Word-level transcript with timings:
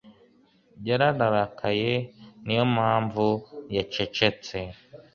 Yararakaye. 0.87 1.93
Niyo 2.45 2.63
mpamvu 2.73 3.25
yacecetse. 3.75 4.57